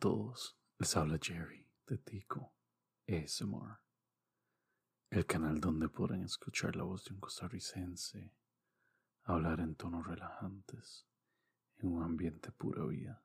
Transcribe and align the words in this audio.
todos, 0.00 0.58
les 0.78 0.96
habla 0.96 1.18
Jerry 1.20 1.68
de 1.86 1.98
Tico 1.98 2.54
ASMR, 3.06 3.80
el 5.10 5.26
canal 5.26 5.60
donde 5.60 5.90
podrán 5.90 6.22
escuchar 6.22 6.74
la 6.74 6.84
voz 6.84 7.04
de 7.04 7.12
un 7.12 7.20
costarricense 7.20 8.32
hablar 9.24 9.60
en 9.60 9.74
tonos 9.74 10.06
relajantes 10.06 11.06
en 11.76 11.92
un 11.92 12.02
ambiente 12.02 12.50
pura 12.50 12.86
vida. 12.86 13.22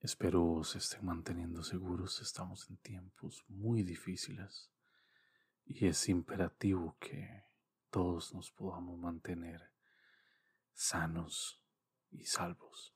Espero 0.00 0.64
se 0.64 0.78
estén 0.78 1.04
manteniendo 1.04 1.62
seguros, 1.62 2.22
estamos 2.22 2.70
en 2.70 2.78
tiempos 2.78 3.44
muy 3.48 3.82
difíciles 3.82 4.70
y 5.66 5.86
es 5.86 6.08
imperativo 6.08 6.96
que 6.98 7.44
todos 7.90 8.32
nos 8.32 8.50
podamos 8.50 8.98
mantener 8.98 9.70
sanos 10.72 11.62
y 12.10 12.24
salvos. 12.24 12.94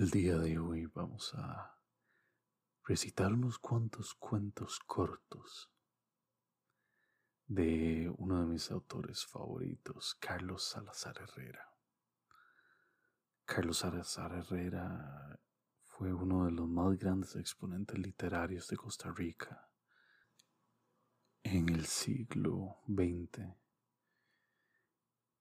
El 0.00 0.08
día 0.08 0.38
de 0.38 0.58
hoy 0.58 0.86
vamos 0.86 1.34
a 1.34 1.78
recitar 2.86 3.34
unos 3.34 3.58
cuantos 3.58 4.14
cuentos 4.14 4.78
cortos 4.86 5.70
de 7.46 8.10
uno 8.16 8.40
de 8.40 8.46
mis 8.46 8.70
autores 8.70 9.26
favoritos, 9.26 10.14
Carlos 10.18 10.64
Salazar 10.64 11.18
Herrera. 11.20 11.76
Carlos 13.44 13.76
Salazar 13.76 14.32
Herrera 14.32 15.38
fue 15.84 16.14
uno 16.14 16.46
de 16.46 16.52
los 16.52 16.66
más 16.66 16.96
grandes 16.96 17.36
exponentes 17.36 17.98
literarios 17.98 18.68
de 18.68 18.78
Costa 18.78 19.12
Rica 19.12 19.68
en 21.42 21.68
el 21.68 21.84
siglo 21.84 22.78
XX 22.86 23.54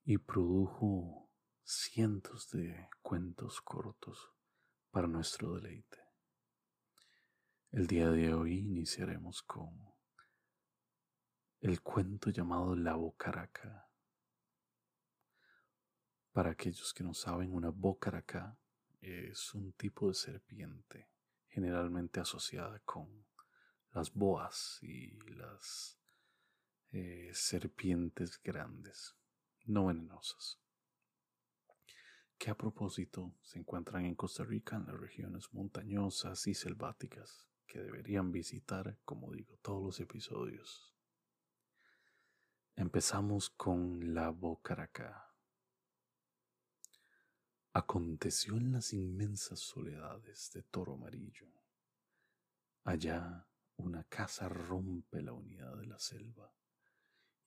y 0.03 0.17
produjo 0.17 1.31
cientos 1.63 2.49
de 2.49 2.89
cuentos 3.01 3.61
cortos 3.61 4.33
para 4.91 5.07
nuestro 5.07 5.55
deleite. 5.55 5.99
El 7.71 7.85
día 7.85 8.09
de 8.09 8.33
hoy 8.33 8.59
iniciaremos 8.59 9.43
con 9.43 9.69
el 11.61 11.81
cuento 11.81 12.31
llamado 12.31 12.75
La 12.75 12.95
Bocaraca. 12.95 13.87
Para 16.31 16.51
aquellos 16.51 16.93
que 16.93 17.03
no 17.03 17.13
saben, 17.13 17.53
una 17.53 17.69
bocaraca 17.69 18.57
es 19.01 19.53
un 19.53 19.73
tipo 19.73 20.07
de 20.07 20.15
serpiente 20.15 21.09
generalmente 21.47 22.19
asociada 22.19 22.79
con 22.79 23.25
las 23.91 24.13
boas 24.13 24.79
y 24.81 25.19
las 25.31 25.99
eh, 26.91 27.31
serpientes 27.33 28.41
grandes, 28.41 29.15
no 29.65 29.87
venenosas 29.87 30.59
que 32.39 32.49
a 32.49 32.55
propósito 32.55 33.35
se 33.43 33.59
encuentran 33.59 34.05
en 34.05 34.15
Costa 34.15 34.45
Rica 34.45 34.77
en 34.77 34.85
las 34.85 34.97
regiones 34.97 35.53
montañosas 35.53 36.47
y 36.47 36.53
selváticas 36.53 37.49
que 37.67 37.79
deberían 37.81 38.31
visitar, 38.31 38.97
como 39.03 39.33
digo, 39.33 39.59
todos 39.61 39.83
los 39.83 39.99
episodios. 39.99 40.95
Empezamos 42.77 43.49
con 43.49 44.13
la 44.13 44.29
Bocaracá. 44.29 45.35
Aconteció 47.73 48.55
en 48.55 48.71
las 48.71 48.93
inmensas 48.93 49.59
soledades 49.59 50.49
de 50.53 50.63
Toro 50.63 50.93
Amarillo. 50.93 51.51
Allá 52.85 53.45
una 53.75 54.05
casa 54.05 54.47
rompe 54.47 55.21
la 55.21 55.33
unidad 55.33 55.75
de 55.75 55.87
la 55.87 55.99
selva 55.99 56.55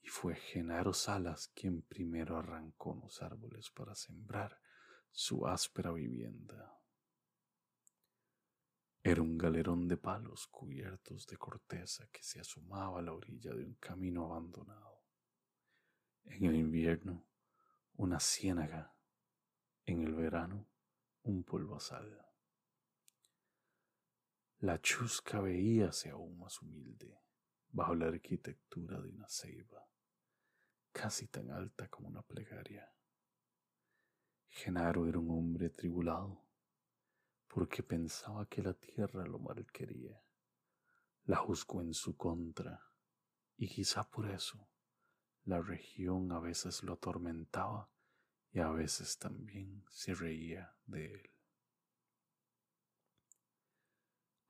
y 0.03 0.09
fue 0.09 0.35
Genaro 0.35 0.93
Salas 0.93 1.49
quien 1.49 1.81
primero 1.81 2.37
arrancó 2.37 2.95
los 2.95 3.23
árboles 3.23 3.71
para 3.71 3.95
sembrar 3.95 4.61
su 5.13 5.47
áspera 5.47 5.93
vivienda. 5.93 6.81
Era 9.05 9.21
un 9.21 9.37
galerón 9.37 9.87
de 9.87 9.97
palos 9.97 10.47
cubiertos 10.47 11.27
de 11.27 11.37
corteza 11.37 12.09
que 12.11 12.23
se 12.23 12.41
asomaba 12.41 12.99
a 12.99 13.03
la 13.03 13.13
orilla 13.13 13.53
de 13.53 13.65
un 13.65 13.75
camino 13.75 14.25
abandonado. 14.25 15.05
En 16.25 16.45
el 16.45 16.57
invierno, 16.57 17.27
una 17.95 18.19
ciénaga. 18.21 18.97
En 19.85 20.03
el 20.03 20.15
verano, 20.15 20.69
un 21.25 21.43
polvazal. 21.43 22.25
La 24.61 24.81
chusca 24.81 25.41
veíase 25.41 26.11
aún 26.11 26.39
más 26.39 26.63
humilde 26.63 27.21
bajo 27.69 27.95
la 27.97 28.07
arquitectura 28.07 29.01
de 29.01 29.09
una 29.09 29.29
ceiba, 29.29 29.85
casi 30.93 31.27
tan 31.27 31.51
alta 31.51 31.89
como 31.89 32.09
una 32.09 32.23
plegaria. 32.23 32.89
Genaro 34.55 35.09
era 35.09 35.19
un 35.19 35.31
hombre 35.31 35.71
tribulado, 35.71 36.45
porque 37.49 37.83
pensaba 37.83 38.47
que 38.47 38.63
la 38.63 38.75
tierra 38.75 39.25
lo 39.27 39.39
malquería, 39.39 40.23
la 41.25 41.39
juzgó 41.39 41.81
en 41.81 41.95
su 41.95 42.19
contra, 42.19 42.79
y 43.57 43.67
quizá 43.67 44.09
por 44.09 44.31
eso 44.31 44.69
la 45.45 45.63
región 45.63 46.31
a 46.33 46.39
veces 46.39 46.83
lo 46.83 46.93
atormentaba 46.93 47.91
y 48.53 48.61
a 48.61 48.71
veces 48.71 49.19
también 49.19 49.85
se 49.89 50.15
reía 50.15 50.77
de 50.85 51.15
él. 51.15 51.31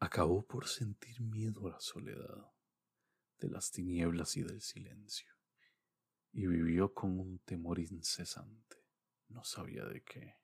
Acabó 0.01 0.45
por 0.45 0.67
sentir 0.67 1.21
miedo 1.21 1.69
a 1.69 1.71
la 1.71 1.81
soledad, 1.81 2.53
de 3.39 3.49
las 3.49 3.71
tinieblas 3.71 4.37
y 4.37 4.43
del 4.43 4.61
silencio, 4.61 5.33
y 6.33 6.49
vivió 6.49 6.93
con 6.93 7.21
un 7.21 7.39
temor 7.39 7.79
incesante 7.79 8.82
no 9.33 9.45
sabía 9.45 9.85
de 9.85 10.03
qué. 10.03 10.37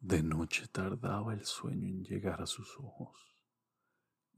De 0.00 0.22
noche 0.22 0.68
tardaba 0.68 1.34
el 1.34 1.44
sueño 1.44 1.88
en 1.88 2.04
llegar 2.04 2.40
a 2.40 2.46
sus 2.46 2.78
ojos, 2.78 3.36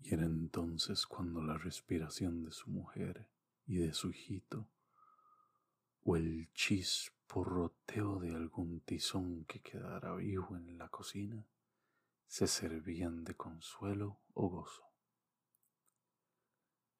y 0.00 0.14
era 0.14 0.24
entonces 0.24 1.06
cuando 1.06 1.42
la 1.42 1.58
respiración 1.58 2.44
de 2.44 2.50
su 2.50 2.70
mujer 2.70 3.28
y 3.66 3.76
de 3.76 3.92
su 3.92 4.10
hijito, 4.10 4.68
o 6.02 6.16
el 6.16 6.50
chisporroteo 6.54 8.20
de 8.20 8.34
algún 8.34 8.80
tizón 8.80 9.44
que 9.44 9.60
quedara 9.60 10.14
vivo 10.14 10.56
en 10.56 10.78
la 10.78 10.88
cocina, 10.88 11.47
se 12.26 12.47
servían 12.47 13.24
de 13.24 13.34
consuelo 13.34 14.20
o 14.34 14.48
gozo. 14.48 14.84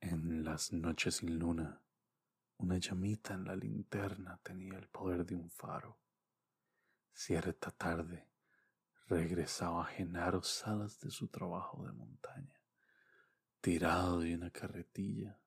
En 0.01 0.45
las 0.45 0.73
noches 0.73 1.17
sin 1.17 1.39
luna, 1.39 1.81
una 2.61 2.77
llamita 2.77 3.33
en 3.33 3.45
la 3.45 3.57
linterna 3.57 4.39
tenía 4.43 4.77
el 4.79 4.89
poder 4.89 5.25
de 5.25 5.35
un 5.35 5.51
faro. 5.51 5.99
Cierta 7.11 7.71
tarde 7.71 8.29
regresaba 9.07 9.87
Genaro 9.87 10.43
Salas 10.43 11.01
de 11.01 11.11
su 11.11 11.29
trabajo 11.29 11.85
de 11.87 11.93
montaña, 11.93 12.61
tirado 13.63 14.21
de 14.21 14.35
una 14.35 14.51
carretilla 14.51 15.41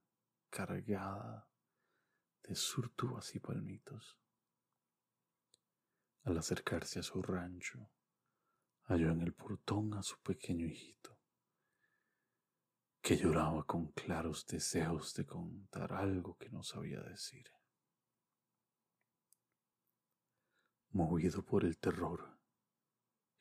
cargada 0.49 1.47
de 2.41 2.55
surtubas 2.55 3.35
y 3.35 3.39
palmitos. 3.39 4.17
Al 6.23 6.37
acercarse 6.37 6.99
a 6.99 7.03
su 7.03 7.21
rancho, 7.21 7.91
halló 8.85 9.11
en 9.11 9.21
el 9.21 9.33
portón 9.33 9.93
a 9.93 10.01
su 10.01 10.19
pequeño 10.21 10.65
hijito, 10.65 11.19
que 13.03 13.17
lloraba 13.17 13.65
con 13.65 13.87
claros 13.91 14.47
deseos 14.47 15.13
de 15.15 15.25
contar 15.25 15.91
algo 15.91 16.37
que 16.37 16.49
no 16.49 16.63
sabía 16.63 17.01
decir. 17.01 17.51
Movido 20.91 21.43
por 21.43 21.65
el 21.65 21.77
terror, 21.77 22.39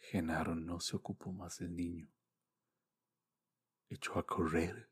Genaro 0.01 0.57
no 0.57 0.81
se 0.81 0.97
ocupó 0.97 1.33
más 1.33 1.59
del 1.59 1.77
niño. 1.77 2.13
Echó 3.89 4.19
a 4.19 4.27
correr 4.27 4.91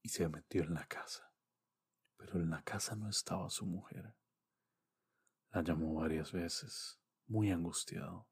y 0.00 0.08
se 0.08 0.26
metió 0.26 0.62
en 0.62 0.72
la 0.72 0.86
casa, 0.86 1.30
pero 2.16 2.36
en 2.36 2.48
la 2.48 2.62
casa 2.62 2.96
no 2.96 3.10
estaba 3.10 3.50
su 3.50 3.66
mujer. 3.66 4.16
La 5.50 5.62
llamó 5.62 5.96
varias 5.96 6.32
veces, 6.32 6.98
muy 7.26 7.50
angustiado, 7.50 8.26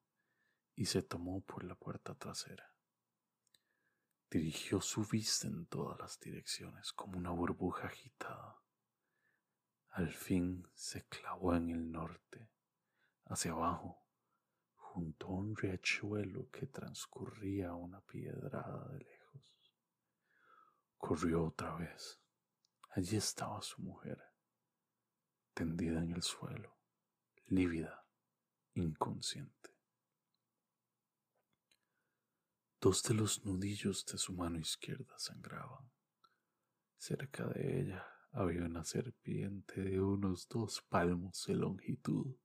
y 0.75 0.87
se 0.87 1.02
tomó 1.02 1.43
por 1.43 1.64
la 1.64 1.75
puerta 1.75 2.14
trasera. 2.14 2.75
Dirigió 4.31 4.81
su 4.81 5.05
vista 5.05 5.46
en 5.46 5.67
todas 5.67 5.99
las 6.00 6.19
direcciones 6.19 6.93
como 6.93 7.17
una 7.17 7.31
burbuja 7.31 7.87
agitada. 7.87 8.61
Al 9.90 10.12
fin 10.12 10.69
se 10.75 11.06
clavó 11.06 11.55
en 11.55 11.70
el 11.70 11.90
norte, 11.90 12.50
hacia 13.26 13.52
abajo, 13.52 14.05
junto 14.75 15.26
a 15.26 15.31
un 15.31 15.55
riachuelo 15.55 16.50
que 16.50 16.67
transcurría 16.67 17.75
una 17.75 18.00
piedrada 18.00 18.88
de 18.88 18.99
lejos. 18.99 19.75
Corrió 20.96 21.44
otra 21.44 21.76
vez. 21.76 22.20
Allí 22.90 23.17
estaba 23.17 23.62
su 23.62 23.81
mujer, 23.82 24.22
tendida 25.55 26.02
en 26.02 26.12
el 26.12 26.22
suelo, 26.22 26.76
lívida, 27.46 28.06
inconsciente. 28.75 29.75
Dos 32.87 33.03
de 33.03 33.15
los 33.15 33.44
nudillos 33.44 34.06
de 34.06 34.17
su 34.17 34.33
mano 34.33 34.61
izquierda 34.61 35.19
sangraban. 35.19 35.91
Cerca 36.97 37.44
de 37.49 37.81
ella 37.81 38.06
había 38.31 38.62
una 38.62 38.85
serpiente 38.85 39.83
de 39.83 40.00
unos 40.00 40.49
dos 40.49 40.83
palmos 40.83 41.47
de 41.49 41.56
longitud, 41.56 42.37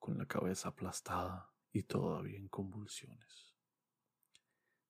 con 0.00 0.18
la 0.18 0.26
cabeza 0.26 0.70
aplastada 0.70 1.52
y 1.70 1.84
todavía 1.84 2.36
en 2.36 2.48
convulsiones. 2.48 3.54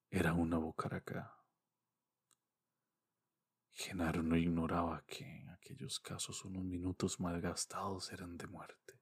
Era 0.08 0.32
una 0.32 0.56
bocaracá. 0.56 1.36
Genaro 3.70 4.22
no 4.22 4.34
ignoraba 4.34 5.04
que 5.06 5.26
en 5.26 5.50
aquellos 5.50 6.00
casos 6.00 6.42
unos 6.42 6.64
minutos 6.64 7.20
malgastados 7.20 8.10
eran 8.12 8.38
de 8.38 8.46
muerte. 8.46 8.98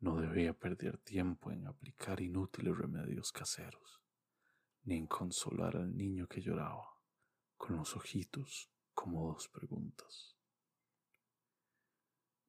No 0.00 0.20
debía 0.20 0.52
perder 0.52 0.98
tiempo 0.98 1.50
en 1.50 1.66
aplicar 1.66 2.20
inútiles 2.20 2.76
remedios 2.76 3.32
caseros, 3.32 4.01
ni 4.84 4.96
en 4.96 5.06
consolar 5.06 5.76
al 5.76 5.96
niño 5.96 6.26
que 6.26 6.40
lloraba, 6.40 6.96
con 7.56 7.76
los 7.76 7.96
ojitos 7.96 8.70
como 8.94 9.32
dos 9.32 9.48
preguntas. 9.48 10.36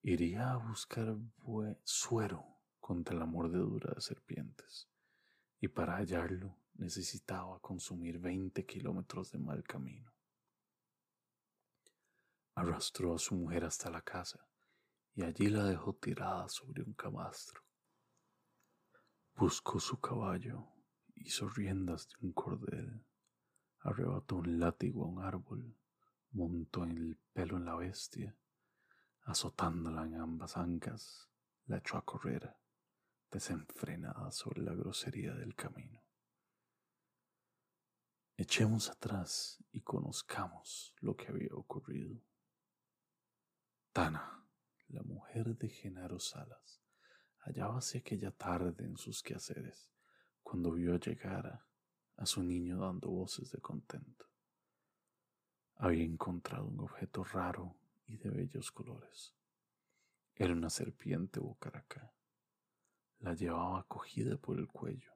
Iría 0.01 0.51
a 0.51 0.57
buscar 0.57 1.15
suero 1.83 2.45
contra 2.79 3.15
la 3.15 3.25
mordedura 3.25 3.93
de 3.95 4.01
serpientes, 4.01 4.89
y 5.59 5.67
para 5.67 5.95
hallarlo 5.95 6.57
necesitaba 6.75 7.59
consumir 7.59 8.19
veinte 8.19 8.65
kilómetros 8.65 9.31
de 9.31 9.39
mal 9.39 9.63
camino. 9.63 10.11
Arrastró 12.55 13.15
a 13.15 13.19
su 13.19 13.35
mujer 13.35 13.63
hasta 13.63 13.89
la 13.89 14.01
casa 14.01 14.45
y 15.15 15.23
allí 15.23 15.47
la 15.47 15.63
dejó 15.63 15.93
tirada 15.93 16.49
sobre 16.49 16.83
un 16.83 16.93
camastro. 16.93 17.61
Buscó 19.35 19.79
su 19.79 19.99
caballo, 19.99 20.67
hizo 21.23 21.47
riendas 21.49 22.09
de 22.09 22.15
un 22.27 22.33
cordel, 22.33 23.05
arrebató 23.79 24.37
un 24.37 24.59
látigo 24.59 25.03
a 25.03 25.07
un 25.07 25.23
árbol, 25.23 25.77
montó 26.31 26.83
el 26.83 27.17
pelo 27.33 27.57
en 27.57 27.65
la 27.65 27.75
bestia, 27.75 28.35
azotándola 29.23 30.03
en 30.03 30.15
ambas 30.15 30.57
ancas, 30.57 31.29
la 31.65 31.77
echó 31.77 31.97
a 31.97 32.05
correr, 32.05 32.55
desenfrenada 33.31 34.31
sobre 34.31 34.61
la 34.61 34.73
grosería 34.73 35.33
del 35.33 35.55
camino. 35.55 36.03
Echemos 38.35 38.89
atrás 38.89 39.63
y 39.71 39.81
conozcamos 39.81 40.93
lo 40.99 41.15
que 41.15 41.27
había 41.27 41.53
ocurrido. 41.53 42.19
Tana, 43.91 44.45
la 44.87 45.03
mujer 45.03 45.55
de 45.55 45.69
Genaro 45.69 46.19
Salas, 46.19 46.81
hallábase 47.39 47.99
aquella 47.99 48.31
tarde 48.31 48.85
en 48.85 48.97
sus 48.97 49.21
quehaceres 49.21 49.93
cuando 50.43 50.71
vio 50.71 50.97
llegar 50.97 51.47
a, 52.17 52.25
su 52.25 52.43
niño 52.43 52.79
dando 52.79 53.09
voces 53.09 53.51
de 53.51 53.59
contento. 53.59 54.25
Había 55.75 56.03
encontrado 56.03 56.67
un 56.67 56.79
objeto 56.79 57.23
raro 57.23 57.75
y 58.05 58.15
de 58.15 58.29
bellos 58.29 58.71
colores. 58.71 59.33
Era 60.35 60.53
una 60.53 60.69
serpiente 60.69 61.39
bocaracá. 61.39 62.13
La 63.19 63.33
llevaba 63.33 63.83
cogida 63.87 64.37
por 64.37 64.57
el 64.57 64.67
cuello. 64.67 65.11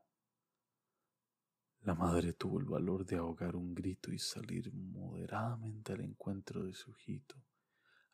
La 1.82 1.96
madre 1.96 2.34
tuvo 2.34 2.60
el 2.60 2.66
valor 2.66 3.06
de 3.06 3.18
ahogar 3.18 3.56
un 3.56 3.74
grito 3.74 4.12
y 4.12 4.20
salir 4.20 4.74
moderadamente 4.74 5.94
al 5.94 6.02
encuentro 6.02 6.66
de 6.66 6.74
su 6.74 6.92
hijito 6.92 7.36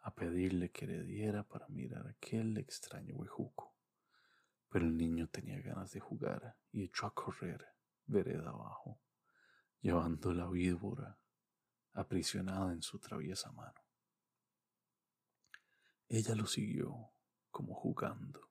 a 0.03 0.13
pedirle 0.13 0.69
que 0.69 0.85
le 0.85 1.01
diera 1.03 1.43
para 1.43 1.67
mirar 1.69 2.05
aquel 2.07 2.57
extraño 2.57 3.15
huejuco. 3.15 3.72
Pero 4.73 4.87
el 4.87 4.97
niño 4.97 5.27
tenía 5.27 5.61
ganas 5.61 5.91
de 5.91 5.99
jugar 5.99 6.57
y 6.71 6.85
echó 6.85 7.05
a 7.05 7.13
correr 7.13 7.63
vereda 8.07 8.49
abajo, 8.49 8.99
llevando 9.81 10.33
la 10.33 10.49
víbora 10.49 11.19
aprisionada 11.93 12.73
en 12.73 12.81
su 12.81 12.97
traviesa 12.97 13.51
mano. 13.51 13.79
Ella 16.07 16.33
lo 16.33 16.47
siguió 16.47 17.11
como 17.51 17.75
jugando, 17.75 18.49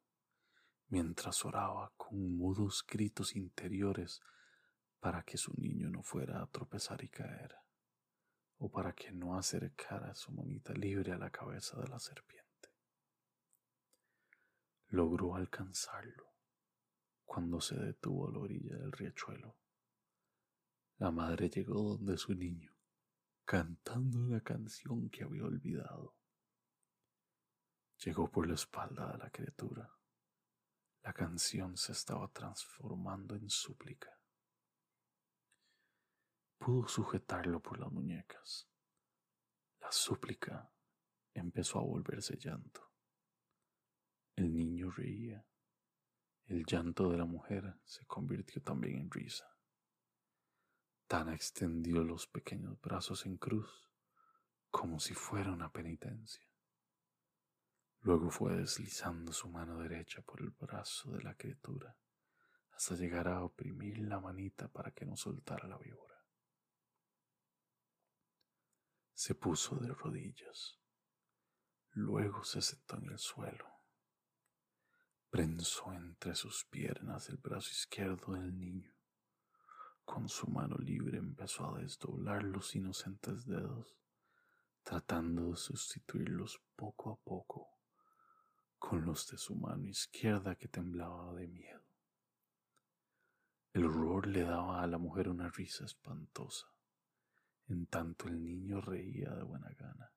mientras 0.86 1.44
oraba 1.44 1.92
con 1.96 2.36
mudos 2.36 2.84
gritos 2.86 3.34
interiores 3.34 4.20
para 5.00 5.25
que 5.25 5.36
su 5.36 5.52
niño 5.54 5.90
no 5.90 6.04
fuera 6.04 6.40
a 6.40 6.46
tropezar 6.46 7.02
y 7.02 7.08
caer 7.08 7.56
o 8.58 8.70
para 8.70 8.92
que 8.92 9.10
no 9.10 9.36
acercara 9.36 10.14
su 10.14 10.30
monita 10.30 10.72
libre 10.72 11.10
a 11.10 11.18
la 11.18 11.30
cabeza 11.30 11.80
de 11.80 11.88
la 11.88 11.98
serpiente. 11.98 12.41
Logró 14.92 15.34
alcanzarlo 15.34 16.32
cuando 17.24 17.60
se 17.60 17.74
detuvo 17.76 18.28
a 18.28 18.32
la 18.32 18.38
orilla 18.38 18.76
del 18.76 18.92
riachuelo. 18.92 19.58
La 20.98 21.10
madre 21.10 21.50
llegó 21.50 21.96
donde 21.96 22.16
su 22.16 22.34
niño, 22.34 22.72
cantando 23.44 24.24
la 24.26 24.40
canción 24.40 25.10
que 25.10 25.24
había 25.24 25.44
olvidado. 25.44 26.16
Llegó 28.04 28.30
por 28.30 28.46
la 28.46 28.54
espalda 28.54 29.10
de 29.12 29.18
la 29.18 29.30
criatura. 29.30 29.90
La 31.02 31.12
canción 31.12 31.76
se 31.76 31.92
estaba 31.92 32.28
transformando 32.28 33.34
en 33.34 33.50
súplica 33.50 34.22
pudo 36.62 36.86
sujetarlo 36.86 37.60
por 37.60 37.80
las 37.80 37.90
muñecas. 37.90 38.68
La 39.80 39.90
súplica 39.90 40.70
empezó 41.34 41.80
a 41.80 41.82
volverse 41.82 42.36
llanto. 42.38 42.88
El 44.36 44.54
niño 44.54 44.71
reía. 44.92 45.46
El 46.46 46.64
llanto 46.64 47.10
de 47.10 47.18
la 47.18 47.24
mujer 47.24 47.74
se 47.84 48.06
convirtió 48.06 48.62
también 48.62 48.98
en 48.98 49.10
risa. 49.10 49.46
Tana 51.06 51.34
extendió 51.34 52.04
los 52.04 52.26
pequeños 52.26 52.80
brazos 52.80 53.26
en 53.26 53.36
cruz, 53.36 53.90
como 54.70 55.00
si 55.00 55.14
fuera 55.14 55.52
una 55.52 55.72
penitencia. 55.72 56.46
Luego 58.00 58.30
fue 58.30 58.56
deslizando 58.56 59.32
su 59.32 59.48
mano 59.48 59.78
derecha 59.78 60.22
por 60.22 60.40
el 60.40 60.50
brazo 60.50 61.12
de 61.12 61.22
la 61.22 61.36
criatura 61.36 61.96
hasta 62.72 62.94
llegar 62.94 63.28
a 63.28 63.44
oprimir 63.44 63.98
la 63.98 64.18
manita 64.18 64.68
para 64.68 64.90
que 64.92 65.04
no 65.04 65.16
soltara 65.16 65.68
la 65.68 65.78
víbora 65.78 66.12
se 69.22 69.36
puso 69.36 69.76
de 69.76 69.94
rodillas. 69.94 70.80
Luego 71.92 72.42
se 72.42 72.60
sentó 72.60 72.96
en 72.96 73.10
el 73.10 73.18
suelo. 73.20 73.71
Prensó 75.32 75.94
entre 75.94 76.34
sus 76.34 76.67
piernas 76.67 77.31
el 77.31 77.38
brazo 77.38 77.70
izquierdo 77.70 78.34
del 78.34 78.55
niño. 78.55 78.93
Con 80.04 80.28
su 80.28 80.47
mano 80.49 80.76
libre 80.76 81.16
empezó 81.16 81.75
a 81.75 81.78
desdoblar 81.78 82.42
los 82.42 82.76
inocentes 82.76 83.47
dedos, 83.47 83.97
tratando 84.83 85.49
de 85.52 85.56
sustituirlos 85.56 86.61
poco 86.76 87.12
a 87.12 87.16
poco 87.16 87.71
con 88.78 89.06
los 89.06 89.26
de 89.30 89.38
su 89.38 89.54
mano 89.54 89.88
izquierda 89.88 90.54
que 90.54 90.68
temblaba 90.68 91.33
de 91.33 91.49
miedo. 91.49 91.83
El 93.73 93.87
horror 93.87 94.26
le 94.26 94.42
daba 94.42 94.83
a 94.83 94.87
la 94.87 94.99
mujer 94.99 95.30
una 95.30 95.49
risa 95.49 95.87
espantosa 95.87 96.66
en 97.68 97.87
tanto 97.87 98.28
el 98.28 98.45
niño 98.45 98.83
reía 98.83 99.30
de 99.30 99.45
buena 99.45 99.71
gana 99.78 100.12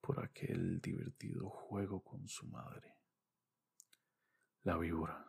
por 0.00 0.22
aquel 0.24 0.80
divertido 0.80 1.50
juego 1.50 2.04
con 2.04 2.28
su 2.28 2.46
madre. 2.46 2.97
La 4.62 4.76
víbora, 4.76 5.24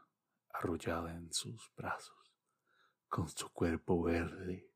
arrollada 0.49 1.13
en 1.13 1.31
sus 1.31 1.71
brazos, 1.75 2.35
con 3.07 3.29
su 3.29 3.53
cuerpo 3.53 4.01
verde, 4.01 4.73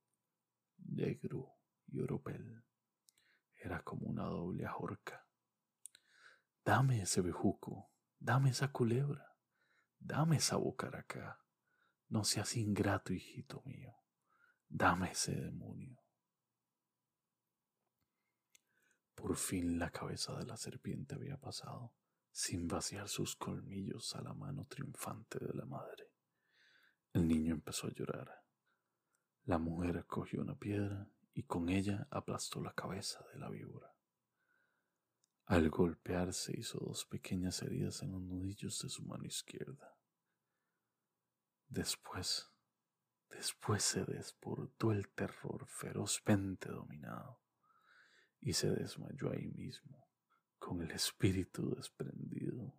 negro 0.77 1.55
y 1.88 2.00
oropel, 2.00 2.63
era 3.55 3.81
como 3.83 4.07
una 4.07 4.24
doble 4.25 4.65
ajorca. 4.65 5.27
Dame 6.63 7.01
ese 7.01 7.22
bejuco, 7.22 7.91
dame 8.19 8.51
esa 8.51 8.72
culebra, 8.72 9.36
dame 9.98 10.38
esa 10.38 10.57
bocaracá. 10.57 11.39
No 12.10 12.24
seas 12.24 12.55
ingrato, 12.55 13.12
hijito 13.12 13.63
mío, 13.65 13.95
dame 14.67 15.12
ese 15.12 15.33
demonio. 15.33 16.00
Por 19.15 19.36
fin 19.36 19.79
la 19.79 19.89
cabeza 19.89 20.38
de 20.38 20.45
la 20.45 20.57
serpiente 20.57 21.15
había 21.15 21.38
pasado, 21.38 21.95
sin 22.33 22.67
vaciar 22.67 23.07
sus 23.07 23.35
colmillos 23.35 24.15
a 24.15 24.21
la 24.21 24.33
mano 24.33 24.65
triunfante 24.65 25.37
de 25.37 25.53
la 25.53 25.65
madre. 25.65 26.09
El 27.13 27.27
niño 27.27 27.53
empezó 27.53 27.87
a 27.87 27.91
llorar. 27.91 28.43
La 29.45 29.59
mujer 29.59 30.05
cogió 30.07 30.41
una 30.41 30.57
piedra 30.57 31.07
y 31.35 31.43
con 31.43 31.69
ella 31.69 32.07
aplastó 32.09 32.59
la 32.59 32.73
cabeza 32.73 33.23
de 33.31 33.39
la 33.39 33.49
víbora. 33.49 33.93
Al 35.45 35.69
golpearse 35.69 36.57
hizo 36.57 36.79
dos 36.79 37.05
pequeñas 37.05 37.61
heridas 37.61 38.01
en 38.01 38.13
los 38.13 38.21
nudillos 38.21 38.81
de 38.81 38.89
su 38.89 39.03
mano 39.03 39.25
izquierda. 39.25 39.95
Después, 41.67 42.49
después 43.29 43.83
se 43.83 44.05
desbordó 44.05 44.91
el 44.91 45.07
terror 45.09 45.67
ferozmente 45.67 46.69
dominado 46.69 47.43
y 48.39 48.53
se 48.53 48.71
desmayó 48.71 49.31
ahí 49.31 49.47
mismo, 49.49 50.02
con 50.63 50.82
el 50.82 50.91
espíritu 50.91 51.75
desprendido. 51.75 52.74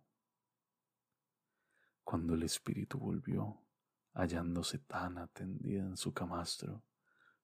Cuando 2.03 2.33
el 2.33 2.41
espíritu 2.41 2.97
volvió, 2.97 3.61
hallándose 4.13 4.79
tan 4.79 5.19
atendida 5.19 5.83
en 5.83 5.95
su 5.95 6.11
camastro, 6.11 6.83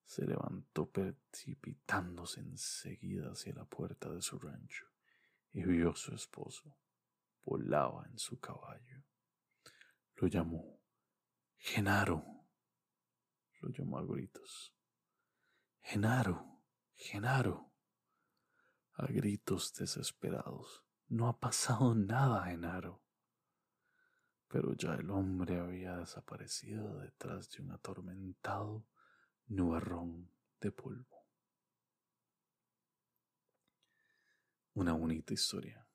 se 0.04 0.26
levantó 0.26 0.90
precipitándose 0.90 2.40
enseguida 2.40 3.32
hacia 3.32 3.54
la 3.54 3.66
puerta 3.66 4.12
de 4.12 4.24
su 4.24 4.40
rancho 4.40 4.88
y 5.54 5.64
vio 5.64 5.92
a 5.92 5.96
su 5.96 6.16
esposo. 6.16 6.76
Volaba 7.44 8.08
en 8.08 8.18
su 8.18 8.40
caballo. 8.40 9.04
Lo 10.16 10.28
llamó 10.28 10.82
Genaro. 11.58 12.26
Lo 13.60 13.70
llamó 13.70 14.00
a 14.00 14.06
gritos. 14.06 14.74
Genaro, 15.82 16.64
Genaro. 16.96 17.71
A 19.02 19.08
gritos 19.08 19.74
desesperados. 19.74 20.84
No 21.08 21.28
ha 21.28 21.40
pasado 21.40 21.96
nada, 21.96 22.46
Genaro. 22.46 23.02
Pero 24.48 24.76
ya 24.76 24.94
el 24.94 25.10
hombre 25.10 25.60
había 25.60 25.98
desaparecido 25.98 27.00
detrás 27.00 27.50
de 27.50 27.64
un 27.64 27.72
atormentado 27.72 28.86
nubarrón 29.48 30.30
de 30.60 30.72
polvo. 30.72 31.26
Una 34.76 34.94
bonita 34.94 35.34
historia. 35.34 35.88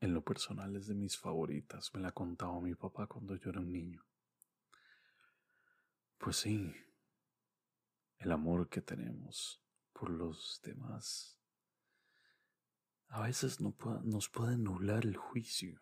En 0.00 0.14
lo 0.14 0.24
personal 0.24 0.74
es 0.74 0.86
de 0.86 0.94
mis 0.94 1.18
favoritas. 1.18 1.92
Me 1.92 2.00
la 2.00 2.12
contaba 2.12 2.58
mi 2.62 2.74
papá 2.74 3.06
cuando 3.06 3.36
yo 3.36 3.50
era 3.50 3.60
un 3.60 3.72
niño. 3.72 4.02
Pues 6.16 6.36
sí, 6.36 6.74
el 8.16 8.32
amor 8.32 8.70
que 8.70 8.80
tenemos 8.80 9.62
por 9.92 10.08
los 10.08 10.62
demás 10.62 11.43
a 13.14 13.20
veces 13.20 13.60
nos 13.60 14.28
puede 14.28 14.56
nublar 14.56 15.06
el 15.06 15.16
juicio 15.16 15.80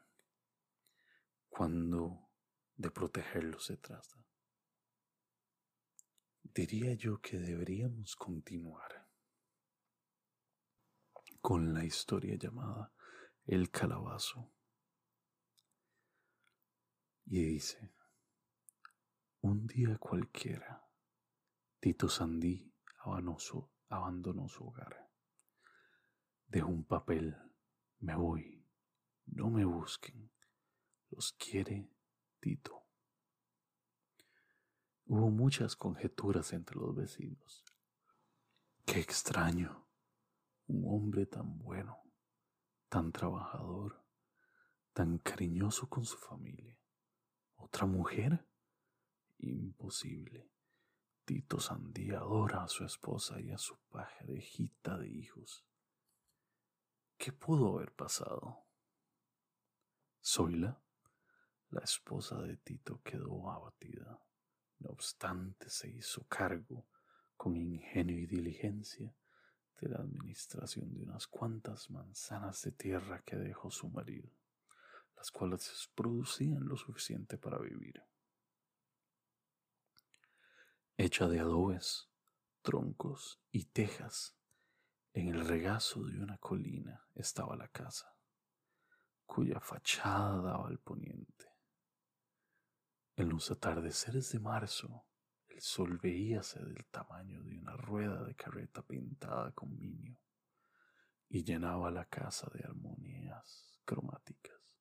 cuando 1.49 2.29
de 2.77 2.91
protegerlos 2.91 3.65
se 3.65 3.79
trata. 3.79 4.23
Diría 6.43 6.93
yo 6.93 7.23
que 7.23 7.39
deberíamos 7.39 8.17
continuar 8.17 9.09
con 11.41 11.73
la 11.73 11.87
historia 11.87 12.37
llamada 12.37 12.93
El 13.47 13.71
Calabazo. 13.71 14.53
Y 17.25 17.43
dice, 17.45 17.95
un 19.41 19.67
día 19.67 19.97
cualquiera, 19.97 20.87
Tito 21.81 22.11
Sandí 22.11 22.75
abandonó 22.99 24.49
su 24.51 24.67
hogar. 24.67 25.12
Dejó 26.52 26.68
un 26.68 26.85
papel, 26.85 27.35
me 28.00 28.14
voy, 28.14 28.62
no 29.25 29.49
me 29.49 29.64
busquen, 29.64 30.30
los 31.09 31.32
quiere 31.32 31.88
Tito. 32.40 32.85
Hubo 35.06 35.30
muchas 35.30 35.76
conjeturas 35.76 36.52
entre 36.52 36.76
los 36.76 36.94
vecinos. 36.94 37.64
Qué 38.85 39.00
extraño, 39.00 39.88
un 40.66 40.85
hombre 40.94 41.25
tan 41.25 41.59
bueno, 41.59 42.02
tan 42.90 43.12
trabajador, 43.12 44.04
tan 44.92 45.16
cariñoso 45.16 45.88
con 45.88 46.04
su 46.04 46.18
familia. 46.18 46.78
¿Otra 47.54 47.87
mujer? 47.87 48.47
Imposible. 49.38 50.50
Tito 51.25 51.61
Sandía 51.61 52.18
adora 52.18 52.64
a 52.64 52.68
su 52.68 52.85
esposa 52.85 53.40
y 53.40 53.52
a 53.52 53.56
su 53.56 53.78
pajarejita 53.88 54.99
de 54.99 55.09
hijos. 55.09 55.64
¿Qué 57.23 57.31
pudo 57.31 57.76
haber 57.76 57.93
pasado? 57.93 58.64
Zoila, 60.21 60.76
la 61.71 61.81
esposa 61.83 62.43
de 62.43 62.57
Tito, 62.57 63.00
quedó 63.05 63.49
abatida. 63.49 64.21
No 64.81 64.91
obstante, 64.91 65.71
se 65.71 65.88
hizo 65.88 66.26
cargo 66.26 66.88
con 67.37 67.57
ingenio 67.57 68.19
y 68.19 68.26
diligencia 68.26 69.14
de 69.81 69.88
la 69.88 69.99
administración 69.99 70.93
de 70.93 71.05
unas 71.05 71.29
cuantas 71.29 71.91
manzanas 71.91 72.61
de 72.62 72.73
tierra 72.73 73.23
que 73.25 73.37
dejó 73.37 73.71
su 73.71 73.88
marido, 73.88 74.29
las 75.14 75.31
cuales 75.31 75.93
producían 75.95 76.67
lo 76.67 76.76
suficiente 76.76 77.38
para 77.38 77.59
vivir 77.59 78.02
hecha 80.97 81.29
de 81.29 81.38
adobes, 81.38 82.09
troncos 82.62 83.41
y 83.52 83.67
tejas. 83.67 84.37
En 85.14 85.28
el 85.28 85.47
regazo 85.47 86.04
de 86.04 86.19
una 86.19 86.38
colina 86.38 87.07
estaba 87.14 87.54
la 87.57 87.69
casa, 87.69 88.16
cuya 89.26 89.61
fachada 89.61 90.40
daba 90.40 90.69
al 90.69 90.78
poniente. 90.78 91.47
En 93.16 93.28
los 93.28 93.50
atardeceres 93.50 94.33
de 94.33 94.40
marzo, 94.40 95.04
el 95.49 95.61
sol 95.61 95.99
veíase 95.99 96.64
del 96.64 96.87
tamaño 96.87 97.42
de 97.42 97.59
una 97.59 97.76
rueda 97.76 98.25
de 98.25 98.35
carreta 98.35 98.83
pintada 98.83 99.52
con 99.52 99.76
minio 99.76 100.19
y 101.28 101.45
llenaba 101.45 101.90
la 101.90 102.07
casa 102.07 102.50
de 102.54 102.64
armonías 102.64 103.78
cromáticas, 103.85 104.78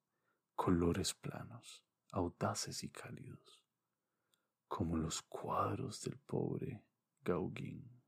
colores 0.55 1.13
planos, 1.13 1.83
audaces 2.11 2.83
y 2.83 2.89
cálidos 2.89 3.61
como 4.71 4.95
los 4.95 5.21
cuadros 5.23 6.01
del 6.03 6.17
pobre 6.17 6.81
Gauguin. 7.23 8.00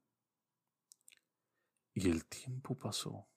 Y 1.94 2.10
el 2.10 2.26
tiempo 2.26 2.76
pasó, 2.76 3.30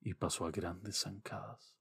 y 0.00 0.14
pasó 0.14 0.46
a 0.46 0.52
grandes 0.52 1.00
zancadas, 1.00 1.76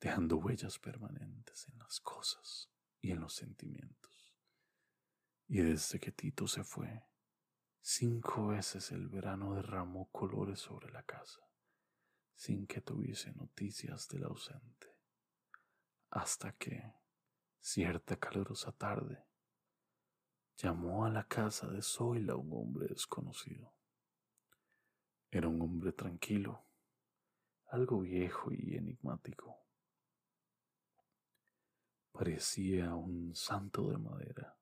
dejando 0.00 0.38
huellas 0.38 0.78
permanentes 0.78 1.68
en 1.68 1.78
las 1.78 2.00
cosas 2.00 2.70
y 3.00 3.10
en 3.10 3.20
los 3.20 3.34
sentimientos. 3.34 4.34
Y 5.46 5.58
desde 5.58 6.00
que 6.00 6.10
Tito 6.10 6.46
se 6.46 6.64
fue, 6.64 7.04
cinco 7.82 8.46
veces 8.48 8.90
el 8.92 9.08
verano 9.08 9.54
derramó 9.54 10.10
colores 10.10 10.60
sobre 10.60 10.90
la 10.90 11.02
casa, 11.02 11.42
sin 12.34 12.66
que 12.66 12.80
tuviese 12.80 13.32
noticias 13.32 14.08
del 14.08 14.24
ausente, 14.24 14.96
hasta 16.08 16.52
que, 16.52 16.94
cierta 17.60 18.18
calurosa 18.18 18.72
tarde, 18.72 19.26
llamó 20.56 21.04
a 21.04 21.10
la 21.10 21.28
casa 21.28 21.66
de 21.68 21.82
Zoila 21.82 22.36
un 22.36 22.52
hombre 22.52 22.86
desconocido. 22.88 23.74
Era 25.34 25.48
un 25.48 25.62
hombre 25.62 25.92
tranquilo, 25.92 26.62
algo 27.68 28.00
viejo 28.00 28.52
y 28.52 28.76
enigmático. 28.76 29.64
Parecía 32.12 32.94
un 32.94 33.34
santo 33.34 33.88
de 33.88 33.96
madera, 33.96 34.58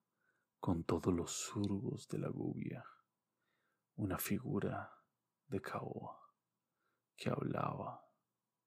con 0.60 0.84
todos 0.84 1.12
los 1.12 1.32
surgos 1.32 2.06
de 2.06 2.18
la 2.18 2.28
gubia, 2.28 2.86
una 3.96 4.16
figura 4.16 4.96
de 5.48 5.60
caoba 5.60 6.20
que 7.16 7.30
hablaba, 7.30 8.08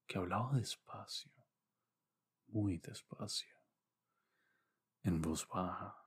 que 0.06 0.18
hablaba 0.18 0.58
despacio, 0.58 1.32
muy 2.48 2.80
despacio, 2.80 3.56
en 5.04 5.22
voz 5.22 5.48
baja 5.48 5.98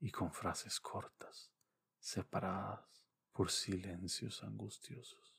y 0.00 0.10
con 0.10 0.32
frases 0.32 0.80
cortas, 0.80 1.52
separadas 1.98 3.05
por 3.36 3.50
silencios 3.50 4.42
angustiosos. 4.42 5.36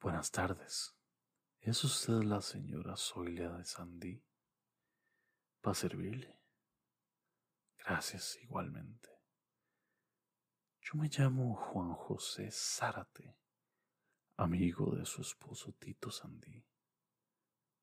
Buenas 0.00 0.30
tardes. 0.30 0.96
¿Es 1.60 1.84
usted 1.84 2.22
la 2.22 2.40
señora 2.40 2.96
Zoila 2.96 3.58
de 3.58 3.66
Sandí? 3.66 4.24
¿Para 5.60 5.74
servirle? 5.74 6.40
Gracias 7.76 8.38
igualmente. 8.42 9.10
Yo 10.80 10.94
me 10.94 11.10
llamo 11.10 11.54
Juan 11.54 11.92
José 11.92 12.50
Zárate, 12.50 13.36
amigo 14.38 14.96
de 14.96 15.04
su 15.04 15.20
esposo 15.20 15.74
Tito 15.74 16.10
Sandí. 16.10 16.64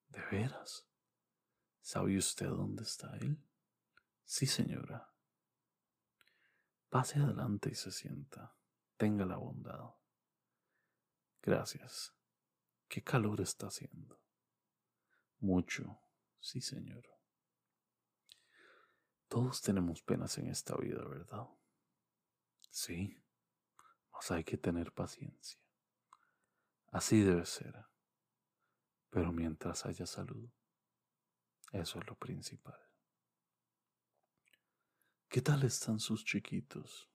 ¿De 0.08 0.26
veras? 0.32 0.88
¿Sabe 1.82 2.18
usted 2.18 2.48
dónde 2.48 2.82
está 2.82 3.16
él? 3.18 3.38
Sí, 4.24 4.48
señora. 4.48 5.15
Pase 6.96 7.20
adelante 7.20 7.70
y 7.70 7.76
se 7.76 7.92
sienta. 7.92 8.56
Tenga 8.96 9.26
la 9.26 9.36
bondad. 9.36 9.96
Gracias. 11.42 12.16
¿Qué 12.88 13.04
calor 13.04 13.42
está 13.42 13.68
haciendo? 13.68 14.18
Mucho, 15.40 16.00
sí, 16.40 16.62
señor. 16.62 17.06
Todos 19.28 19.62
tenemos 19.62 20.04
penas 20.04 20.38
en 20.38 20.48
esta 20.48 20.78
vida, 20.78 21.04
¿verdad? 21.04 21.50
Sí, 22.70 23.22
mas 24.14 24.32
hay 24.32 24.46
que 24.46 24.56
tener 24.56 24.94
paciencia. 24.94 25.60
Así 26.94 27.24
debe 27.24 27.46
ser. 27.46 27.76
Pero 29.10 29.34
mientras 29.34 29.86
haya 29.86 30.06
salud, 30.06 30.50
eso 31.74 32.00
es 32.00 32.08
lo 32.08 32.16
principal. 32.16 32.80
¿Qué 35.28 35.42
tal 35.42 35.64
están 35.64 36.00
sus 36.00 36.24
chiquitos? 36.24 37.10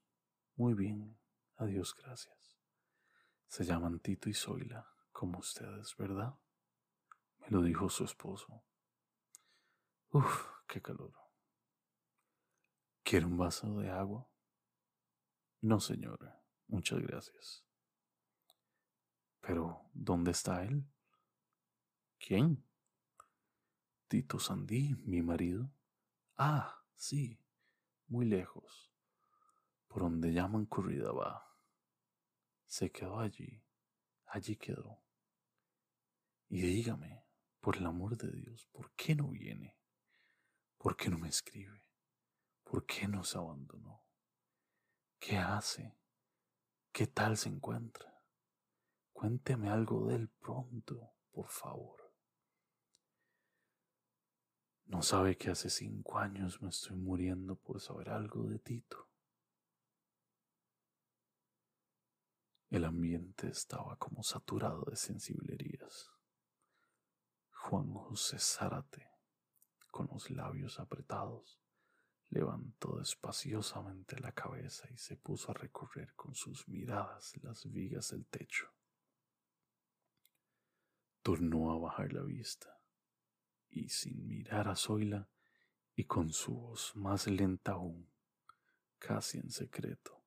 Muy 0.56 0.74
bien, 0.74 1.18
adiós, 1.56 1.94
gracias. 1.94 2.58
Se 3.46 3.64
llaman 3.64 3.98
Tito 4.00 4.28
y 4.28 4.34
Zoila, 4.34 4.86
como 5.10 5.38
ustedes, 5.38 5.96
¿verdad? 5.96 6.34
Me 7.38 7.48
lo 7.48 7.62
dijo 7.62 7.88
su 7.88 8.04
esposo. 8.04 8.62
Uf, 10.12 10.46
qué 10.66 10.82
calor. 10.82 11.14
¿Quiere 13.02 13.26
un 13.26 13.38
vaso 13.38 13.78
de 13.78 13.90
agua? 13.90 14.28
No, 15.62 15.80
señora, 15.80 16.42
muchas 16.68 17.00
gracias. 17.00 17.64
Pero, 19.40 19.88
¿dónde 19.94 20.32
está 20.32 20.62
él? 20.62 20.84
¿Quién? 22.18 22.62
Tito 24.08 24.38
Sandí, 24.38 24.94
mi 25.06 25.22
marido. 25.22 25.72
Ah, 26.36 26.84
sí, 26.96 27.39
muy 28.10 28.26
lejos, 28.26 28.92
por 29.86 30.02
donde 30.02 30.32
llaman 30.32 30.66
corrida 30.66 31.12
va. 31.12 31.46
Se 32.66 32.90
quedó 32.90 33.20
allí, 33.20 33.64
allí 34.26 34.56
quedó. 34.56 35.02
Y 36.48 36.60
dígame, 36.60 37.24
por 37.60 37.76
el 37.76 37.86
amor 37.86 38.16
de 38.16 38.30
Dios, 38.32 38.66
¿por 38.72 38.92
qué 38.94 39.14
no 39.14 39.28
viene? 39.28 39.78
¿Por 40.76 40.96
qué 40.96 41.08
no 41.08 41.18
me 41.18 41.28
escribe? 41.28 41.84
¿Por 42.64 42.84
qué 42.84 43.06
nos 43.06 43.36
abandonó? 43.36 44.04
¿Qué 45.20 45.36
hace? 45.36 45.96
¿Qué 46.90 47.06
tal 47.06 47.36
se 47.36 47.48
encuentra? 47.48 48.24
Cuénteme 49.12 49.68
algo 49.68 50.06
de 50.06 50.16
él 50.16 50.28
pronto, 50.28 51.14
por 51.30 51.48
favor. 51.48 51.99
Sabe 55.02 55.38
que 55.38 55.48
hace 55.48 55.70
cinco 55.70 56.18
años 56.18 56.60
me 56.60 56.68
estoy 56.68 56.94
muriendo 56.94 57.56
por 57.56 57.80
saber 57.80 58.10
algo 58.10 58.44
de 58.44 58.58
Tito. 58.58 59.08
El 62.68 62.84
ambiente 62.84 63.48
estaba 63.48 63.96
como 63.96 64.22
saturado 64.22 64.84
de 64.90 64.96
sensiblerías. 64.96 66.10
Juan 67.50 67.94
José 67.94 68.38
Zárate, 68.38 69.10
con 69.90 70.06
los 70.12 70.30
labios 70.30 70.78
apretados, 70.78 71.62
levantó 72.28 72.98
despaciosamente 72.98 74.20
la 74.20 74.32
cabeza 74.32 74.86
y 74.92 74.98
se 74.98 75.16
puso 75.16 75.50
a 75.50 75.54
recorrer 75.54 76.12
con 76.14 76.34
sus 76.34 76.68
miradas 76.68 77.32
las 77.42 77.64
vigas 77.72 78.10
del 78.10 78.26
techo. 78.26 78.68
Tornó 81.22 81.72
a 81.72 81.78
bajar 81.78 82.12
la 82.12 82.22
vista 82.22 82.79
y 83.70 83.88
sin 83.88 84.26
mirar 84.26 84.68
a 84.68 84.76
Zoila 84.76 85.28
y 85.94 86.04
con 86.04 86.32
su 86.32 86.54
voz 86.54 86.94
más 86.96 87.26
lenta 87.26 87.72
aún, 87.72 88.10
casi 88.98 89.38
en 89.38 89.50
secreto, 89.50 90.24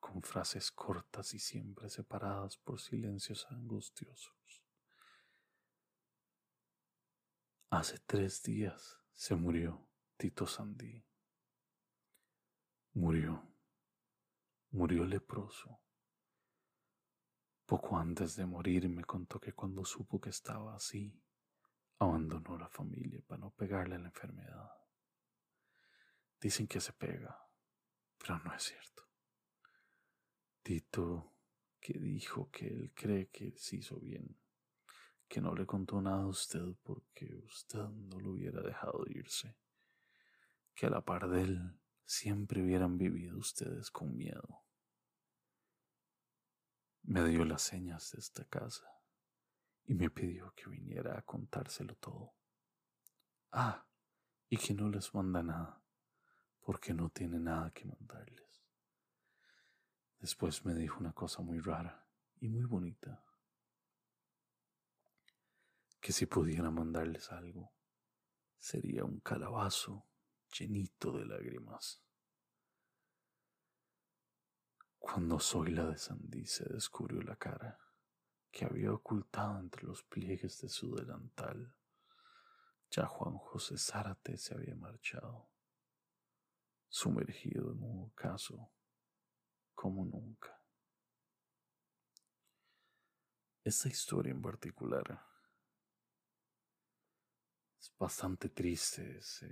con 0.00 0.22
frases 0.22 0.70
cortas 0.70 1.34
y 1.34 1.38
siempre 1.38 1.88
separadas 1.88 2.56
por 2.58 2.80
silencios 2.80 3.46
angustiosos. 3.50 4.64
Hace 7.70 7.98
tres 8.00 8.42
días 8.42 9.00
se 9.14 9.34
murió 9.34 9.88
Tito 10.16 10.46
Sandí. 10.46 11.04
Murió, 12.92 13.42
murió 14.70 15.04
leproso. 15.04 15.80
Poco 17.66 17.96
antes 17.96 18.36
de 18.36 18.46
morir 18.46 18.88
me 18.88 19.04
contó 19.04 19.40
que 19.40 19.52
cuando 19.54 19.84
supo 19.84 20.20
que 20.20 20.30
estaba 20.30 20.76
así, 20.76 21.20
abandonó 22.04 22.56
la 22.56 22.68
familia 22.68 23.20
para 23.26 23.40
no 23.40 23.50
pegarle 23.50 23.96
a 23.96 23.98
la 23.98 24.08
enfermedad. 24.08 24.70
Dicen 26.40 26.66
que 26.66 26.80
se 26.80 26.92
pega, 26.92 27.38
pero 28.18 28.38
no 28.40 28.54
es 28.54 28.62
cierto. 28.62 29.02
Tito, 30.62 31.32
que 31.80 31.98
dijo 31.98 32.50
que 32.50 32.66
él 32.66 32.92
cree 32.94 33.28
que 33.28 33.52
se 33.56 33.76
hizo 33.76 33.98
bien, 34.00 34.38
que 35.28 35.40
no 35.40 35.54
le 35.54 35.66
contó 35.66 36.00
nada 36.00 36.22
a 36.22 36.28
usted 36.28 36.64
porque 36.82 37.34
usted 37.44 37.80
no 37.80 38.18
lo 38.20 38.32
hubiera 38.32 38.62
dejado 38.62 39.04
irse, 39.06 39.56
que 40.74 40.86
a 40.86 40.90
la 40.90 41.04
par 41.04 41.28
de 41.28 41.42
él 41.42 41.80
siempre 42.04 42.62
hubieran 42.62 42.96
vivido 42.98 43.38
ustedes 43.38 43.90
con 43.90 44.16
miedo. 44.16 44.64
Me 47.02 47.24
dio 47.28 47.44
las 47.44 47.62
señas 47.62 48.12
de 48.12 48.20
esta 48.20 48.44
casa 48.46 48.94
y 49.86 49.94
me 49.94 50.10
pidió 50.10 50.52
que 50.54 50.68
viniera 50.68 51.18
a 51.18 51.22
contárselo 51.22 51.94
todo. 51.96 52.34
Ah, 53.52 53.86
y 54.48 54.56
que 54.56 54.74
no 54.74 54.88
les 54.88 55.14
manda 55.14 55.42
nada, 55.42 55.82
porque 56.60 56.94
no 56.94 57.10
tiene 57.10 57.38
nada 57.38 57.70
que 57.72 57.84
mandarles. 57.84 58.62
Después 60.18 60.64
me 60.64 60.74
dijo 60.74 61.00
una 61.00 61.12
cosa 61.12 61.42
muy 61.42 61.60
rara 61.60 62.06
y 62.40 62.48
muy 62.48 62.64
bonita, 62.64 63.22
que 66.00 66.12
si 66.12 66.26
pudiera 66.26 66.70
mandarles 66.70 67.30
algo, 67.30 67.72
sería 68.58 69.04
un 69.04 69.20
calabazo 69.20 70.06
llenito 70.58 71.18
de 71.18 71.26
lágrimas. 71.26 72.02
Cuando 74.98 75.38
soy 75.38 75.72
la 75.72 75.86
de 75.86 75.98
Sandy 75.98 76.46
se 76.46 76.64
descubrió 76.72 77.20
la 77.22 77.36
cara 77.36 77.83
que 78.54 78.64
había 78.64 78.92
ocultado 78.92 79.58
entre 79.58 79.82
los 79.82 80.04
pliegues 80.04 80.60
de 80.60 80.68
su 80.68 80.94
delantal. 80.94 81.74
Ya 82.88 83.04
Juan 83.04 83.36
José 83.36 83.76
Zárate 83.76 84.38
se 84.38 84.54
había 84.54 84.76
marchado, 84.76 85.50
sumergido 86.88 87.72
en 87.72 87.82
un 87.82 88.04
ocaso 88.04 88.70
como 89.74 90.04
nunca. 90.04 90.56
Esta 93.64 93.88
historia 93.88 94.30
en 94.30 94.40
particular 94.40 95.20
es 97.80 97.92
bastante 97.98 98.50
triste. 98.50 99.18
Es, 99.18 99.42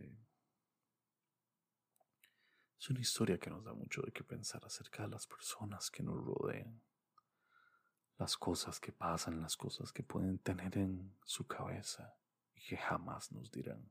es 2.79 2.89
una 2.89 3.01
historia 3.01 3.37
que 3.37 3.51
nos 3.51 3.65
da 3.65 3.73
mucho 3.73 4.01
de 4.03 4.13
qué 4.13 4.23
pensar 4.23 4.65
acerca 4.65 5.03
de 5.03 5.09
las 5.09 5.27
personas 5.27 5.91
que 5.91 6.05
nos 6.05 6.25
rodean 6.25 6.81
las 8.23 8.37
cosas 8.37 8.79
que 8.79 8.93
pasan, 8.93 9.41
las 9.41 9.57
cosas 9.57 9.93
que 9.93 10.05
pueden 10.05 10.39
tener 10.39 10.79
en 10.79 11.13
su 11.25 11.45
cabeza 11.45 12.17
y 12.55 12.61
que 12.61 12.77
jamás 12.77 13.33
nos 13.33 13.51
dirán. 13.51 13.91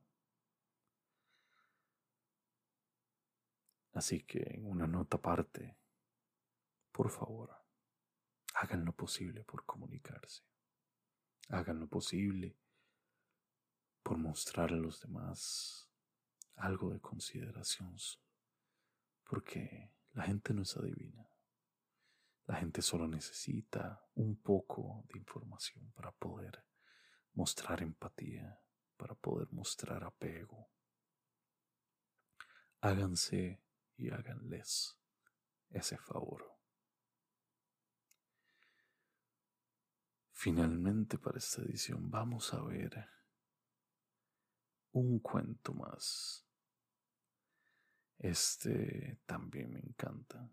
Así 3.91 4.23
que 4.23 4.39
en 4.55 4.65
una 4.65 4.87
nota 4.87 5.17
aparte, 5.17 5.75
por 6.93 7.09
favor, 7.09 7.53
hagan 8.53 8.85
lo 8.85 8.93
posible 8.93 9.43
por 9.43 9.65
comunicarse. 9.65 10.43
Hagan 11.49 11.81
lo 11.81 11.87
posible 11.87 12.55
por 14.01 14.17
mostrar 14.17 14.71
a 14.71 14.77
los 14.77 15.01
demás 15.01 15.89
algo 16.55 16.91
de 16.91 17.01
consideración, 17.01 17.97
porque 19.25 19.91
la 20.13 20.23
gente 20.23 20.53
no 20.53 20.61
es 20.61 20.77
adivina. 20.77 21.30
La 22.45 22.55
gente 22.55 22.81
solo 22.81 23.07
necesita 23.07 24.05
un 24.15 24.41
poco 24.41 25.05
de 25.07 25.19
información 25.19 25.91
para 25.91 26.11
poder 26.11 26.65
mostrar 27.33 27.81
empatía, 27.81 28.59
para 28.97 29.15
poder 29.15 29.47
mostrar 29.51 30.03
apego. 30.03 30.69
Háganse 32.81 33.61
y 33.95 34.09
háganles 34.09 34.97
ese 35.69 35.97
favor. 35.97 36.51
Finalmente 40.31 41.19
para 41.19 41.37
esta 41.37 41.61
edición 41.61 42.09
vamos 42.09 42.53
a 42.53 42.63
ver 42.63 43.07
un 44.93 45.19
cuento 45.19 45.73
más. 45.73 46.45
Este 48.17 49.21
también 49.25 49.71
me 49.71 49.79
encanta 49.79 50.49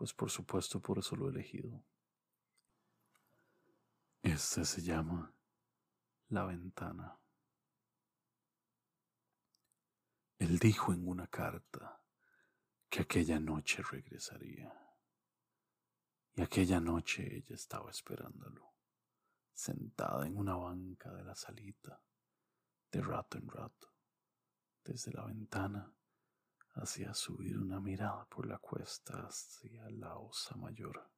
pues 0.00 0.14
por 0.14 0.30
supuesto 0.30 0.80
por 0.80 0.98
eso 0.98 1.14
lo 1.14 1.26
he 1.26 1.30
elegido. 1.30 1.84
Este 4.22 4.64
se 4.64 4.80
llama 4.80 5.30
La 6.28 6.46
ventana. 6.46 7.20
Él 10.38 10.58
dijo 10.58 10.94
en 10.94 11.06
una 11.06 11.26
carta 11.26 12.02
que 12.88 13.02
aquella 13.02 13.38
noche 13.38 13.82
regresaría. 13.82 14.72
Y 16.32 16.40
aquella 16.40 16.80
noche 16.80 17.36
ella 17.36 17.54
estaba 17.54 17.90
esperándolo, 17.90 18.72
sentada 19.52 20.26
en 20.26 20.38
una 20.38 20.56
banca 20.56 21.12
de 21.12 21.24
la 21.24 21.34
salita, 21.34 22.02
de 22.90 23.02
rato 23.02 23.36
en 23.36 23.50
rato, 23.50 23.92
desde 24.82 25.12
la 25.12 25.26
ventana 25.26 25.94
hacía 26.74 27.14
subir 27.14 27.58
una 27.58 27.80
mirada 27.80 28.24
por 28.26 28.46
la 28.46 28.58
cuesta 28.58 29.26
hacia 29.26 29.88
la 29.90 30.16
osa 30.16 30.56
mayor. 30.56 31.10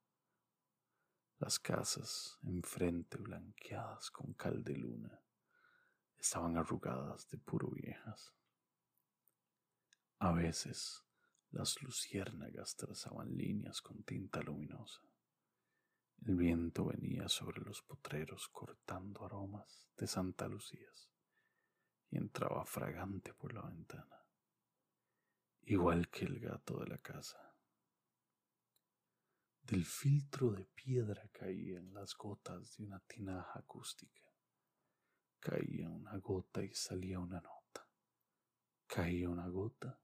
Las 1.39 1.59
casas 1.59 2.39
enfrente 2.45 3.19
blanqueadas 3.19 4.11
con 4.11 4.33
cal 4.35 4.63
de 4.63 4.77
luna 4.77 5.21
estaban 6.19 6.57
arrugadas 6.57 7.29
de 7.29 7.39
puro 7.39 7.69
viejas. 7.71 8.35
A 10.19 10.33
veces 10.33 11.05
las 11.51 11.83
luciérnagas 11.83 12.77
trazaban 12.77 13.37
líneas 13.37 13.83
con 13.83 14.05
tinta 14.05 14.41
luminosa. 14.41 15.03
El 16.25 16.37
viento 16.37 16.85
venía 16.85 17.29
sobre 17.29 17.61
los 17.61 17.83
potreros 17.83 18.49
cortando 18.49 19.25
aromas 19.25 19.91
de 19.97 20.07
Santa 20.07 20.47
Lucías 20.47 21.11
y 22.11 22.19
entraba 22.19 22.65
fragante 22.65 23.35
por 23.35 23.53
la 23.53 23.63
ventana 23.63 24.22
igual 25.65 26.09
que 26.09 26.25
el 26.25 26.41
gato 26.41 26.79
de 26.81 26.87
la 26.87 26.99
casa. 26.99 27.39
Del 29.63 29.85
filtro 29.85 30.51
de 30.51 30.67
piedra 30.67 31.29
caían 31.33 31.95
las 31.95 32.17
gotas 32.17 32.77
de 32.77 32.85
una 32.85 33.01
tinaja 33.01 33.61
acústica, 33.61 34.23
Caía 35.43 35.91
una 35.91 36.17
gota 36.19 36.63
y 36.63 36.73
salía 36.73 37.19
una 37.19 37.41
nota. 37.41 37.85
Caía 38.87 39.29
una 39.29 39.49
gota 39.49 39.99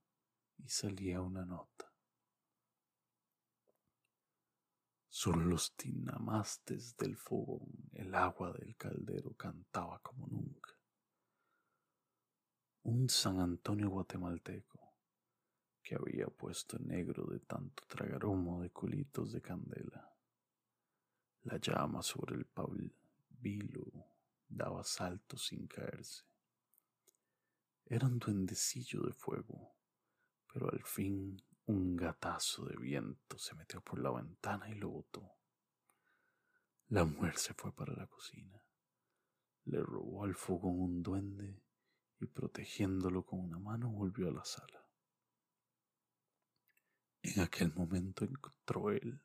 y 0.57 0.67
salía 0.67 1.21
una 1.21 1.45
nota. 1.45 1.93
Sobre 5.07 5.45
los 5.45 5.73
tinamastes 5.77 6.97
del 6.97 7.15
fogón 7.15 7.71
el 7.93 8.13
agua 8.15 8.51
del 8.51 8.75
caldero 8.75 9.33
cantaba 9.35 9.99
como 9.99 10.27
nunca. 10.27 10.77
Un 12.83 13.07
San 13.07 13.39
Antonio 13.39 13.89
guatemalteco 13.89 14.88
que 15.89 15.95
había 15.95 16.27
puesto 16.27 16.77
negro 16.77 17.25
de 17.25 17.39
tanto 17.39 17.83
tragar 17.87 18.23
humo 18.23 18.61
de 18.61 18.69
culitos 18.69 19.31
de 19.31 19.41
candela. 19.41 20.13
La 21.45 21.57
llama 21.57 22.03
sobre 22.03 22.35
el 22.35 22.45
pabilo 22.45 24.05
daba 24.47 24.83
saltos 24.83 25.47
sin 25.47 25.65
caerse. 25.65 26.25
Era 27.85 28.05
un 28.05 28.19
duendecillo 28.19 29.01
de 29.01 29.13
fuego, 29.13 29.73
pero 30.53 30.71
al 30.71 30.83
fin 30.83 31.41
un 31.65 31.95
gatazo 31.95 32.65
de 32.65 32.75
viento 32.77 33.39
se 33.39 33.55
metió 33.55 33.81
por 33.81 33.97
la 33.97 34.11
ventana 34.11 34.69
y 34.69 34.75
lo 34.75 34.89
botó. 34.89 35.37
La 36.89 37.03
mujer 37.03 37.35
se 37.39 37.55
fue 37.55 37.71
para 37.71 37.95
la 37.95 38.05
cocina, 38.05 38.63
le 39.65 39.81
robó 39.81 40.23
al 40.23 40.35
fogón 40.35 40.81
un 40.81 41.01
duende 41.01 41.63
y 42.19 42.27
protegiéndolo 42.27 43.25
con 43.25 43.39
una 43.39 43.57
mano 43.57 43.89
volvió 43.89 44.29
a 44.29 44.33
la 44.33 44.45
sala. 44.45 44.78
En 47.21 47.41
aquel 47.41 47.73
momento 47.73 48.23
encontró 48.23 48.91
él. 48.91 49.21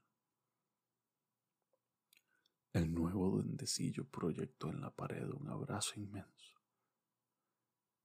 El 2.73 2.93
nuevo 2.93 3.31
duendecillo 3.31 4.05
proyectó 4.09 4.71
en 4.71 4.81
la 4.81 4.91
pared 4.91 5.29
un 5.29 5.49
abrazo 5.49 5.93
inmenso. 6.01 6.61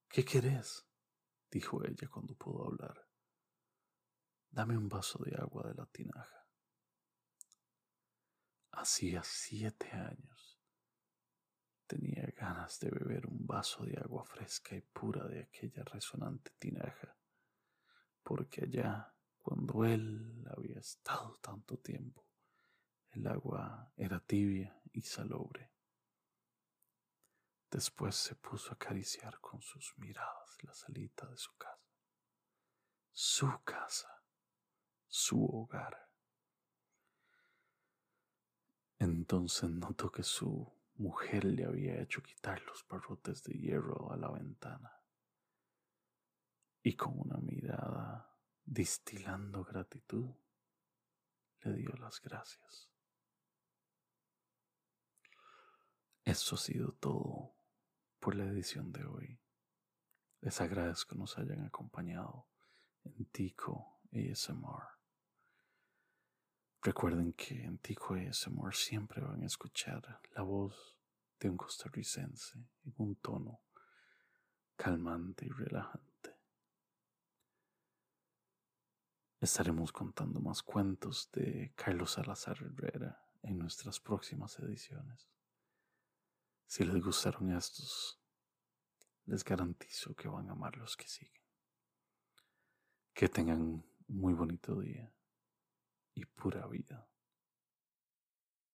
¿Qué 0.07 0.23
querés? 0.23 0.85
dijo 1.51 1.83
ella 1.83 2.07
cuando 2.07 2.35
pudo 2.35 2.67
hablar. 2.67 3.07
Dame 4.51 4.77
un 4.77 4.87
vaso 4.87 5.23
de 5.23 5.35
agua 5.35 5.67
de 5.67 5.73
la 5.73 5.85
tinaja. 5.87 6.47
Hacía 8.71 9.23
siete 9.23 9.91
años. 9.91 10.59
Tenía 11.87 12.23
ganas 12.37 12.79
de 12.79 12.91
beber 12.91 13.25
un 13.25 13.47
vaso 13.47 13.83
de 13.83 13.97
agua 13.97 14.23
fresca 14.23 14.75
y 14.75 14.81
pura 14.81 15.27
de 15.27 15.41
aquella 15.41 15.83
resonante 15.83 16.51
tinaja, 16.59 17.17
porque 18.21 18.65
allá, 18.65 19.15
cuando 19.49 19.83
él 19.83 20.45
había 20.55 20.77
estado 20.77 21.39
tanto 21.41 21.79
tiempo, 21.79 22.23
el 23.09 23.25
agua 23.25 23.91
era 23.97 24.19
tibia 24.19 24.79
y 24.93 25.01
salobre. 25.01 25.71
Después 27.71 28.15
se 28.15 28.35
puso 28.35 28.69
a 28.69 28.73
acariciar 28.73 29.41
con 29.41 29.59
sus 29.63 29.97
miradas 29.97 30.55
la 30.61 30.71
salita 30.75 31.25
de 31.25 31.35
su 31.35 31.51
casa. 31.57 31.81
Su 33.11 33.51
casa, 33.63 34.23
su 35.07 35.43
hogar. 35.43 36.11
Entonces 38.99 39.71
notó 39.71 40.11
que 40.11 40.21
su 40.21 40.71
mujer 40.97 41.45
le 41.45 41.65
había 41.65 41.99
hecho 41.99 42.21
quitar 42.21 42.61
los 42.67 42.87
barrotes 42.87 43.41
de 43.41 43.57
hierro 43.57 44.11
a 44.11 44.15
la 44.15 44.29
ventana 44.29 45.01
y 46.83 46.95
con 46.95 47.19
una 47.19 47.37
mirada 47.37 48.28
distilando 48.69 49.63
gratitud 49.63 50.29
le 51.61 51.73
dio 51.73 51.89
las 51.97 52.21
gracias. 52.21 52.87
Eso 56.23 56.55
ha 56.55 56.59
sido 56.59 56.91
todo 56.91 57.55
por 58.19 58.35
la 58.35 58.45
edición 58.45 58.91
de 58.91 59.05
hoy. 59.05 59.39
Les 60.41 60.61
agradezco 60.61 61.15
nos 61.15 61.37
hayan 61.39 61.65
acompañado 61.65 62.47
en 63.03 63.25
Tico 63.25 64.01
ASMR. 64.13 64.87
Recuerden 66.83 67.33
que 67.33 67.63
en 67.63 67.79
Tico 67.79 68.13
ASMR 68.13 68.75
siempre 68.75 69.21
van 69.21 69.41
a 69.41 69.47
escuchar 69.47 70.21
la 70.35 70.43
voz 70.43 70.95
de 71.39 71.49
un 71.49 71.57
costarricense 71.57 72.59
en 72.85 72.93
un 72.97 73.15
tono 73.15 73.61
calmante 74.75 75.47
y 75.47 75.49
relajante. 75.49 76.08
Estaremos 79.41 79.93
contando 79.93 80.41
más 80.41 80.61
cuentos 80.61 81.29
de 81.31 81.71
Carlos 81.75 82.11
Salazar 82.11 82.57
Herrera 82.61 83.23
en 83.41 83.57
nuestras 83.57 84.01
próximas 84.01 84.59
ediciones. 84.59 85.29
Si 86.67 86.83
les 86.83 87.01
gustaron 87.01 87.55
estos, 87.55 88.21
les 89.25 89.45
garantizo 89.45 90.13
que 90.13 90.27
van 90.27 90.49
a 90.49 90.51
amar 90.51 90.75
los 90.75 90.97
que 90.97 91.07
siguen. 91.07 91.41
Que 93.13 93.29
tengan 93.29 93.61
un 93.61 93.85
muy 94.09 94.33
bonito 94.33 94.77
día 94.81 95.09
y 96.15 96.25
pura 96.25 96.67
vida. 96.67 97.08